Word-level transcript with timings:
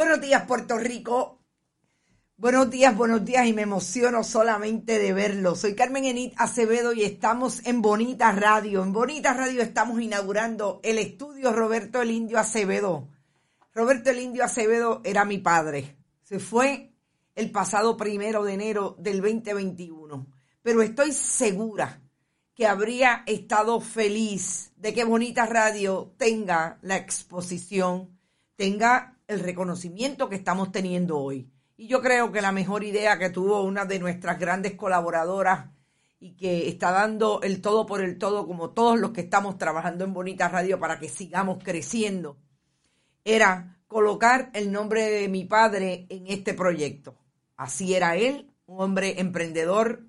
Buenos 0.00 0.22
días, 0.22 0.44
Puerto 0.46 0.78
Rico. 0.78 1.42
Buenos 2.38 2.70
días, 2.70 2.96
buenos 2.96 3.22
días 3.22 3.46
y 3.46 3.52
me 3.52 3.60
emociono 3.60 4.24
solamente 4.24 4.98
de 4.98 5.12
verlo. 5.12 5.54
Soy 5.54 5.74
Carmen 5.74 6.06
Enit 6.06 6.32
Acevedo 6.38 6.94
y 6.94 7.02
estamos 7.04 7.66
en 7.66 7.82
Bonita 7.82 8.32
Radio. 8.32 8.82
En 8.82 8.94
Bonita 8.94 9.34
Radio 9.34 9.60
estamos 9.60 10.00
inaugurando 10.00 10.80
el 10.84 10.96
estudio 10.96 11.52
Roberto 11.52 12.00
el 12.00 12.12
Indio 12.12 12.38
Acevedo. 12.38 13.10
Roberto 13.74 14.08
el 14.08 14.20
Indio 14.20 14.42
Acevedo 14.42 15.02
era 15.04 15.26
mi 15.26 15.36
padre. 15.36 15.98
Se 16.22 16.38
fue 16.38 16.89
el 17.40 17.50
pasado 17.50 17.96
primero 17.96 18.44
de 18.44 18.52
enero 18.52 18.96
del 18.98 19.22
2021. 19.22 20.26
Pero 20.60 20.82
estoy 20.82 21.12
segura 21.12 22.02
que 22.54 22.66
habría 22.66 23.22
estado 23.26 23.80
feliz 23.80 24.72
de 24.76 24.92
que 24.92 25.04
Bonita 25.04 25.46
Radio 25.46 26.12
tenga 26.18 26.78
la 26.82 26.98
exposición, 26.98 28.18
tenga 28.56 29.16
el 29.26 29.40
reconocimiento 29.40 30.28
que 30.28 30.36
estamos 30.36 30.70
teniendo 30.70 31.18
hoy. 31.18 31.50
Y 31.78 31.86
yo 31.86 32.02
creo 32.02 32.30
que 32.30 32.42
la 32.42 32.52
mejor 32.52 32.84
idea 32.84 33.18
que 33.18 33.30
tuvo 33.30 33.62
una 33.62 33.86
de 33.86 33.98
nuestras 33.98 34.38
grandes 34.38 34.74
colaboradoras 34.74 35.70
y 36.18 36.36
que 36.36 36.68
está 36.68 36.90
dando 36.90 37.40
el 37.40 37.62
todo 37.62 37.86
por 37.86 38.02
el 38.02 38.18
todo, 38.18 38.46
como 38.46 38.72
todos 38.72 39.00
los 39.00 39.12
que 39.12 39.22
estamos 39.22 39.56
trabajando 39.56 40.04
en 40.04 40.12
Bonita 40.12 40.46
Radio 40.50 40.78
para 40.78 40.98
que 41.00 41.08
sigamos 41.08 41.64
creciendo, 41.64 42.36
era 43.24 43.80
colocar 43.86 44.50
el 44.52 44.70
nombre 44.70 45.08
de 45.08 45.28
mi 45.30 45.46
padre 45.46 46.04
en 46.10 46.26
este 46.26 46.52
proyecto. 46.52 47.16
Así 47.60 47.94
era 47.94 48.16
él, 48.16 48.50
un 48.64 48.80
hombre 48.80 49.20
emprendedor, 49.20 50.06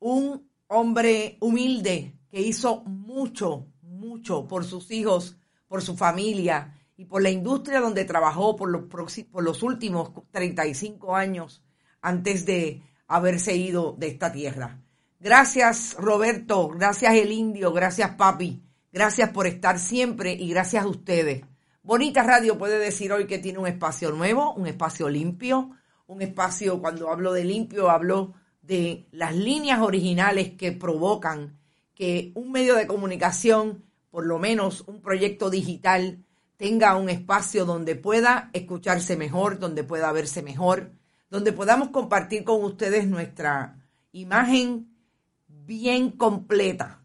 un 0.00 0.50
hombre 0.66 1.38
humilde 1.38 2.18
que 2.28 2.40
hizo 2.40 2.82
mucho, 2.86 3.68
mucho 3.82 4.48
por 4.48 4.64
sus 4.64 4.90
hijos, 4.90 5.36
por 5.68 5.80
su 5.80 5.96
familia, 5.96 6.74
y 6.96 7.04
por 7.04 7.22
la 7.22 7.30
industria 7.30 7.78
donde 7.78 8.04
trabajó 8.04 8.56
por 8.56 8.68
los, 8.68 8.86
por 9.30 9.44
los 9.44 9.62
últimos 9.62 10.10
35 10.32 11.14
años 11.14 11.62
antes 12.02 12.44
de 12.46 12.82
haberse 13.06 13.54
ido 13.54 13.94
de 13.96 14.08
esta 14.08 14.32
tierra. 14.32 14.80
Gracias 15.20 15.94
Roberto, 16.00 16.68
gracias 16.70 17.14
el 17.14 17.30
indio, 17.30 17.72
gracias 17.72 18.10
papi, 18.16 18.60
gracias 18.90 19.30
por 19.30 19.46
estar 19.46 19.78
siempre 19.78 20.32
y 20.32 20.48
gracias 20.50 20.82
a 20.82 20.88
ustedes. 20.88 21.44
Bonita 21.80 22.24
Radio 22.24 22.58
puede 22.58 22.80
decir 22.80 23.12
hoy 23.12 23.28
que 23.28 23.38
tiene 23.38 23.60
un 23.60 23.68
espacio 23.68 24.10
nuevo, 24.10 24.52
un 24.54 24.66
espacio 24.66 25.08
limpio, 25.08 25.70
un 26.08 26.22
espacio, 26.22 26.80
cuando 26.80 27.10
hablo 27.10 27.32
de 27.32 27.44
limpio, 27.44 27.90
hablo 27.90 28.34
de 28.62 29.06
las 29.12 29.36
líneas 29.36 29.80
originales 29.80 30.54
que 30.54 30.72
provocan 30.72 31.58
que 31.94 32.32
un 32.34 32.50
medio 32.50 32.74
de 32.74 32.86
comunicación, 32.86 33.84
por 34.10 34.26
lo 34.26 34.38
menos 34.38 34.84
un 34.86 35.00
proyecto 35.00 35.50
digital, 35.50 36.24
tenga 36.56 36.96
un 36.96 37.08
espacio 37.08 37.64
donde 37.64 37.94
pueda 37.94 38.50
escucharse 38.52 39.16
mejor, 39.16 39.58
donde 39.58 39.84
pueda 39.84 40.10
verse 40.10 40.42
mejor, 40.42 40.92
donde 41.30 41.52
podamos 41.52 41.90
compartir 41.90 42.42
con 42.42 42.64
ustedes 42.64 43.06
nuestra 43.06 43.76
imagen 44.12 44.88
bien 45.46 46.10
completa, 46.10 47.04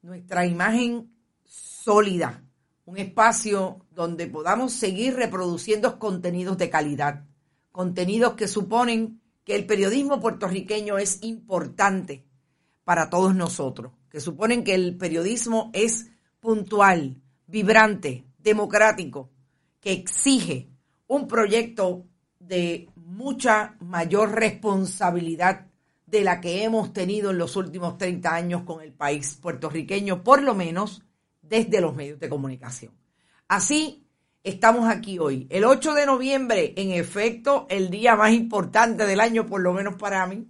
nuestra 0.00 0.46
imagen 0.46 1.12
sólida, 1.44 2.42
un 2.86 2.96
espacio 2.96 3.84
donde 3.90 4.26
podamos 4.26 4.72
seguir 4.72 5.16
reproduciendo 5.16 5.98
contenidos 5.98 6.56
de 6.56 6.70
calidad, 6.70 7.24
contenidos 7.72 8.34
que 8.34 8.46
suponen 8.46 9.20
que 9.44 9.56
el 9.56 9.66
periodismo 9.66 10.20
puertorriqueño 10.20 10.98
es 10.98 11.22
importante 11.22 12.24
para 12.84 13.10
todos 13.10 13.34
nosotros, 13.34 13.92
que 14.10 14.20
suponen 14.20 14.62
que 14.62 14.74
el 14.74 14.96
periodismo 14.96 15.70
es 15.72 16.10
puntual, 16.40 17.20
vibrante, 17.46 18.24
democrático 18.38 19.30
que 19.80 19.92
exige 19.92 20.68
un 21.08 21.26
proyecto 21.26 22.06
de 22.38 22.88
mucha 22.94 23.76
mayor 23.80 24.32
responsabilidad 24.32 25.66
de 26.06 26.22
la 26.22 26.40
que 26.40 26.62
hemos 26.62 26.92
tenido 26.92 27.30
en 27.30 27.38
los 27.38 27.56
últimos 27.56 27.98
30 27.98 28.34
años 28.34 28.62
con 28.62 28.80
el 28.82 28.92
país 28.92 29.38
puertorriqueño, 29.40 30.22
por 30.22 30.42
lo 30.42 30.54
menos 30.54 31.02
desde 31.40 31.80
los 31.80 31.94
medios 31.94 32.20
de 32.20 32.28
comunicación. 32.28 32.92
Así 33.48 34.06
estamos 34.44 34.88
aquí 34.88 35.18
hoy, 35.18 35.46
el 35.50 35.64
8 35.64 35.94
de 35.94 36.06
noviembre, 36.06 36.74
en 36.76 36.90
efecto, 36.92 37.66
el 37.70 37.90
día 37.90 38.16
más 38.16 38.32
importante 38.32 39.06
del 39.06 39.20
año, 39.20 39.46
por 39.46 39.60
lo 39.60 39.72
menos 39.72 39.94
para 39.94 40.26
mí, 40.26 40.46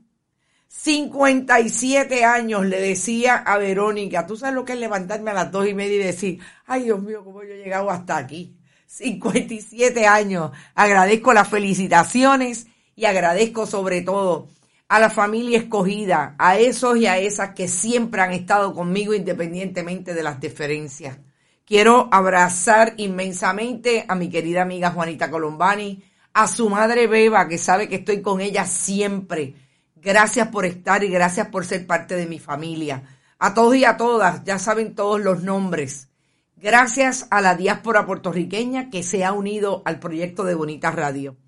57 0.68 2.24
años 2.24 2.64
le 2.64 2.80
decía 2.80 3.36
a 3.36 3.58
Verónica, 3.58 4.26
tú 4.26 4.36
sabes 4.36 4.54
lo 4.54 4.64
que 4.64 4.72
es 4.72 4.78
levantarme 4.78 5.30
a 5.30 5.34
las 5.34 5.52
dos 5.52 5.68
y 5.68 5.74
media 5.74 5.96
y 5.96 6.04
decir, 6.04 6.40
ay 6.64 6.84
Dios 6.84 7.02
mío, 7.02 7.22
cómo 7.22 7.42
yo 7.42 7.52
he 7.52 7.58
llegado 7.58 7.90
hasta 7.90 8.16
aquí. 8.16 8.56
57 8.86 10.06
años. 10.06 10.50
Agradezco 10.74 11.32
las 11.34 11.48
felicitaciones 11.48 12.66
y 12.94 13.04
agradezco 13.04 13.66
sobre 13.66 14.00
todo 14.00 14.48
a 14.88 14.98
la 14.98 15.10
familia 15.10 15.58
escogida, 15.58 16.34
a 16.38 16.58
esos 16.58 16.96
y 16.96 17.06
a 17.06 17.18
esas 17.18 17.54
que 17.54 17.68
siempre 17.68 18.22
han 18.22 18.32
estado 18.32 18.74
conmigo 18.74 19.14
independientemente 19.14 20.14
de 20.14 20.22
las 20.22 20.40
diferencias. 20.40 21.18
Quiero 21.72 22.10
abrazar 22.12 22.92
inmensamente 22.98 24.04
a 24.06 24.14
mi 24.14 24.28
querida 24.28 24.60
amiga 24.60 24.90
Juanita 24.90 25.30
Colombani, 25.30 26.04
a 26.34 26.46
su 26.46 26.68
madre 26.68 27.06
Beba, 27.06 27.48
que 27.48 27.56
sabe 27.56 27.88
que 27.88 27.94
estoy 27.94 28.20
con 28.20 28.42
ella 28.42 28.66
siempre 28.66 29.54
Gracias 29.96 30.48
por 30.48 30.66
estar 30.66 31.02
y 31.02 31.08
gracias 31.08 31.46
por 31.46 31.64
ser 31.64 31.86
parte 31.86 32.14
de 32.14 32.26
mi 32.26 32.38
familia. 32.38 33.04
A 33.38 33.54
todos 33.54 33.74
y 33.74 33.86
a 33.86 33.96
todas, 33.96 34.44
ya 34.44 34.58
saben 34.58 34.94
todos 34.94 35.18
los 35.18 35.44
nombres. 35.44 36.10
Gracias 36.58 37.26
a 37.30 37.40
la 37.40 37.54
diáspora 37.54 38.04
puertorriqueña 38.04 38.90
que 38.90 39.02
se 39.02 39.24
ha 39.24 39.32
unido 39.32 39.80
al 39.86 39.98
proyecto 39.98 40.44
de 40.44 40.54
Bonita 40.54 40.90
Radio, 40.90 41.38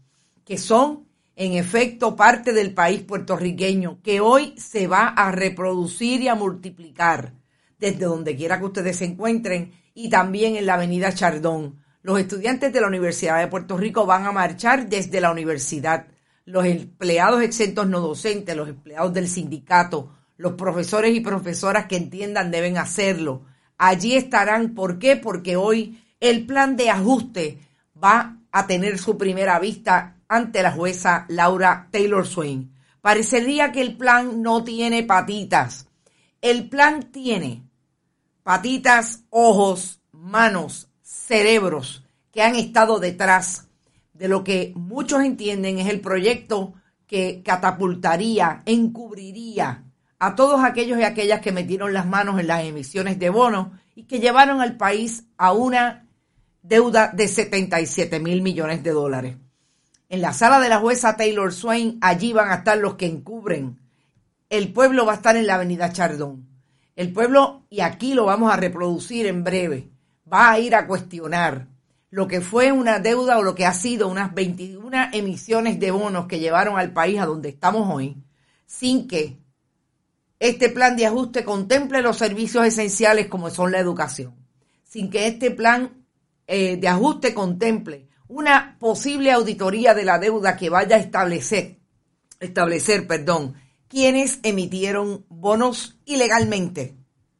que 0.46 0.56
son 0.56 1.06
en 1.36 1.52
efecto 1.52 2.16
parte 2.16 2.54
del 2.54 2.72
país 2.72 3.02
puertorriqueño, 3.02 4.00
que 4.02 4.20
hoy 4.20 4.54
se 4.56 4.86
va 4.86 5.08
a 5.08 5.30
reproducir 5.32 6.22
y 6.22 6.28
a 6.28 6.34
multiplicar 6.34 7.43
desde 7.78 8.04
donde 8.04 8.36
quiera 8.36 8.58
que 8.58 8.66
ustedes 8.66 8.96
se 8.96 9.04
encuentren 9.04 9.72
y 9.94 10.08
también 10.08 10.56
en 10.56 10.66
la 10.66 10.74
avenida 10.74 11.12
Chardón. 11.12 11.80
Los 12.02 12.18
estudiantes 12.18 12.72
de 12.72 12.80
la 12.80 12.88
Universidad 12.88 13.38
de 13.38 13.48
Puerto 13.48 13.76
Rico 13.76 14.06
van 14.06 14.26
a 14.26 14.32
marchar 14.32 14.88
desde 14.88 15.20
la 15.20 15.30
universidad 15.30 16.06
los 16.44 16.66
empleados 16.66 17.42
exentos 17.42 17.88
no 17.88 18.00
docentes, 18.00 18.56
los 18.56 18.68
empleados 18.68 19.14
del 19.14 19.28
sindicato, 19.28 20.12
los 20.36 20.52
profesores 20.54 21.14
y 21.14 21.20
profesoras 21.20 21.86
que 21.86 21.96
entiendan 21.96 22.50
deben 22.50 22.76
hacerlo. 22.76 23.44
Allí 23.78 24.14
estarán. 24.14 24.74
¿Por 24.74 24.98
qué? 24.98 25.16
Porque 25.16 25.56
hoy 25.56 26.02
el 26.20 26.46
plan 26.46 26.76
de 26.76 26.90
ajuste 26.90 27.60
va 28.02 28.38
a 28.52 28.66
tener 28.66 28.98
su 28.98 29.16
primera 29.16 29.58
vista 29.58 30.16
ante 30.28 30.62
la 30.62 30.72
jueza 30.72 31.26
Laura 31.28 31.88
Taylor 31.90 32.26
Swain. 32.26 32.72
Parecería 33.00 33.72
que 33.72 33.80
el 33.80 33.96
plan 33.96 34.42
no 34.42 34.64
tiene 34.64 35.02
patitas. 35.02 35.88
El 36.44 36.68
plan 36.68 37.04
tiene 37.10 37.62
patitas, 38.42 39.24
ojos, 39.30 40.02
manos, 40.12 40.90
cerebros 41.00 42.04
que 42.32 42.42
han 42.42 42.54
estado 42.54 42.98
detrás 42.98 43.68
de 44.12 44.28
lo 44.28 44.44
que 44.44 44.74
muchos 44.76 45.22
entienden 45.22 45.78
es 45.78 45.88
el 45.88 46.02
proyecto 46.02 46.74
que 47.06 47.40
catapultaría, 47.42 48.62
encubriría 48.66 49.84
a 50.18 50.34
todos 50.34 50.62
aquellos 50.62 50.98
y 50.98 51.04
aquellas 51.04 51.40
que 51.40 51.50
metieron 51.50 51.94
las 51.94 52.04
manos 52.04 52.38
en 52.38 52.48
las 52.48 52.62
emisiones 52.62 53.18
de 53.18 53.30
bonos 53.30 53.68
y 53.94 54.02
que 54.02 54.20
llevaron 54.20 54.60
al 54.60 54.76
país 54.76 55.24
a 55.38 55.54
una 55.54 56.06
deuda 56.60 57.08
de 57.08 57.26
77 57.26 58.20
mil 58.20 58.42
millones 58.42 58.82
de 58.82 58.90
dólares. 58.90 59.38
En 60.10 60.20
la 60.20 60.34
sala 60.34 60.60
de 60.60 60.68
la 60.68 60.78
jueza 60.78 61.16
Taylor 61.16 61.54
Swain, 61.54 61.96
allí 62.02 62.34
van 62.34 62.50
a 62.50 62.56
estar 62.56 62.76
los 62.76 62.96
que 62.96 63.06
encubren. 63.06 63.83
El 64.48 64.72
pueblo 64.72 65.06
va 65.06 65.12
a 65.12 65.16
estar 65.16 65.36
en 65.36 65.46
la 65.46 65.56
avenida 65.56 65.92
Chardón. 65.92 66.48
El 66.96 67.12
pueblo, 67.12 67.66
y 67.70 67.80
aquí 67.80 68.14
lo 68.14 68.26
vamos 68.26 68.52
a 68.52 68.56
reproducir 68.56 69.26
en 69.26 69.42
breve, 69.42 69.90
va 70.30 70.52
a 70.52 70.58
ir 70.58 70.74
a 70.74 70.86
cuestionar 70.86 71.68
lo 72.10 72.28
que 72.28 72.40
fue 72.40 72.70
una 72.70 73.00
deuda 73.00 73.38
o 73.38 73.42
lo 73.42 73.56
que 73.56 73.66
ha 73.66 73.74
sido 73.74 74.06
unas 74.06 74.32
21 74.32 75.08
emisiones 75.12 75.80
de 75.80 75.90
bonos 75.90 76.26
que 76.26 76.38
llevaron 76.38 76.78
al 76.78 76.92
país 76.92 77.18
a 77.18 77.26
donde 77.26 77.48
estamos 77.48 77.92
hoy, 77.92 78.22
sin 78.66 79.08
que 79.08 79.40
este 80.38 80.68
plan 80.68 80.96
de 80.96 81.06
ajuste 81.06 81.44
contemple 81.44 82.02
los 82.02 82.18
servicios 82.18 82.64
esenciales 82.64 83.26
como 83.26 83.50
son 83.50 83.72
la 83.72 83.80
educación, 83.80 84.36
sin 84.84 85.10
que 85.10 85.26
este 85.26 85.50
plan 85.50 86.04
eh, 86.46 86.76
de 86.76 86.86
ajuste 86.86 87.34
contemple 87.34 88.08
una 88.28 88.76
posible 88.78 89.32
auditoría 89.32 89.94
de 89.94 90.04
la 90.04 90.18
deuda 90.18 90.56
que 90.56 90.70
vaya 90.70 90.96
a 90.96 91.00
establecer, 91.00 91.78
establecer, 92.40 93.06
perdón, 93.06 93.54
quienes 93.94 94.40
emitieron 94.42 95.24
bonos 95.28 96.00
ilegalmente 96.04 96.96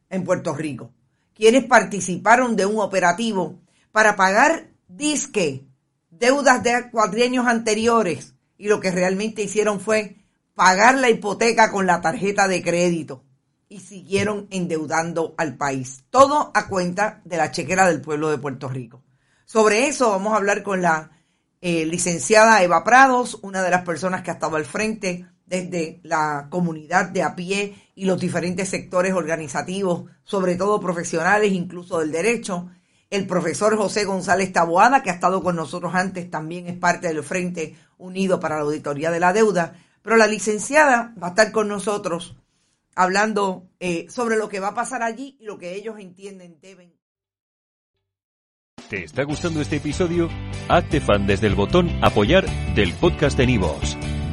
en 0.09 0.23
Puerto 0.23 0.55
Rico, 0.55 0.93
quienes 1.33 1.65
participaron 1.65 2.55
de 2.55 2.65
un 2.65 2.79
operativo 2.79 3.59
para 3.91 4.15
pagar 4.15 4.69
disque 4.87 5.65
deudas 6.09 6.63
de 6.63 6.89
cuadrienios 6.91 7.45
anteriores 7.45 8.35
y 8.57 8.69
lo 8.69 8.79
que 8.79 8.91
realmente 8.91 9.43
hicieron 9.43 9.81
fue 9.81 10.15
pagar 10.53 10.95
la 10.95 11.09
hipoteca 11.09 11.73
con 11.73 11.87
la 11.87 11.99
tarjeta 11.99 12.47
de 12.47 12.63
crédito 12.63 13.25
y 13.67 13.81
siguieron 13.81 14.47
endeudando 14.49 15.35
al 15.37 15.57
país. 15.57 16.05
Todo 16.09 16.51
a 16.53 16.69
cuenta 16.69 17.19
de 17.25 17.35
la 17.35 17.51
chequera 17.51 17.85
del 17.85 17.99
pueblo 17.99 18.29
de 18.29 18.37
Puerto 18.37 18.69
Rico. 18.69 19.03
Sobre 19.43 19.87
eso 19.87 20.09
vamos 20.09 20.31
a 20.31 20.37
hablar 20.37 20.63
con 20.63 20.81
la 20.81 21.11
eh, 21.59 21.85
licenciada 21.85 22.63
Eva 22.63 22.85
Prados, 22.85 23.39
una 23.41 23.61
de 23.61 23.71
las 23.71 23.83
personas 23.83 24.21
que 24.21 24.31
ha 24.31 24.35
estado 24.35 24.55
al 24.55 24.63
frente 24.63 25.27
desde 25.45 25.99
la 26.03 26.47
comunidad 26.49 27.09
de 27.09 27.23
a 27.23 27.35
pie 27.35 27.75
y 27.95 28.05
los 28.05 28.19
diferentes 28.19 28.69
sectores 28.69 29.13
organizativos, 29.13 30.09
sobre 30.23 30.55
todo 30.55 30.79
profesionales, 30.79 31.51
incluso 31.53 31.99
del 31.99 32.11
derecho, 32.11 32.69
el 33.09 33.27
profesor 33.27 33.77
José 33.77 34.05
González 34.05 34.51
Taboada, 34.51 35.03
que 35.03 35.09
ha 35.09 35.13
estado 35.13 35.43
con 35.43 35.55
nosotros 35.55 35.93
antes, 35.93 36.29
también 36.29 36.67
es 36.67 36.77
parte 36.77 37.07
del 37.07 37.23
Frente 37.23 37.75
Unido 37.97 38.39
para 38.39 38.55
la 38.55 38.63
Auditoría 38.63 39.11
de 39.11 39.19
la 39.19 39.33
Deuda. 39.33 39.75
Pero 40.01 40.17
la 40.17 40.27
licenciada 40.27 41.13
va 41.21 41.27
a 41.27 41.29
estar 41.31 41.51
con 41.51 41.67
nosotros 41.67 42.35
hablando 42.95 43.67
eh, 43.79 44.07
sobre 44.09 44.37
lo 44.37 44.49
que 44.49 44.59
va 44.59 44.69
a 44.69 44.75
pasar 44.75 45.03
allí 45.03 45.37
y 45.39 45.45
lo 45.45 45.57
que 45.57 45.75
ellos 45.75 45.99
entienden 45.99 46.59
deben. 46.61 46.93
¿Te 48.89 49.03
está 49.03 49.23
gustando 49.23 49.61
este 49.61 49.77
episodio? 49.77 50.29
Hazte 50.69 51.01
fan 51.01 51.25
desde 51.25 51.47
el 51.47 51.55
botón 51.55 51.89
apoyar 52.03 52.45
del 52.75 52.93
podcast 52.93 53.37
de 53.37 53.47
Nivos. 53.47 53.97